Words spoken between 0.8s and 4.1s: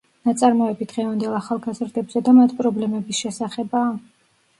დღევანდელ ახალგაზრდებზე და მათ პრობლემების შესახებაა.